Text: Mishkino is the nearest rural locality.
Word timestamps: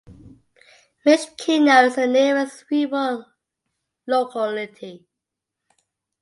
Mishkino 1.05 1.85
is 1.85 1.95
the 1.95 2.07
nearest 2.07 2.65
rural 2.71 3.27
locality. 4.07 5.05